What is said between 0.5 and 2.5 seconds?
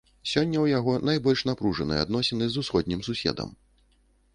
ў яго найбольш напружаныя адносіны